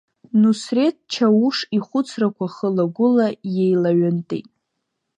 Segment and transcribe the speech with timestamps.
[0.41, 4.47] Нусреҭ Чауш ихәыцрақәа хыла-гәыла иеилаҩынтит.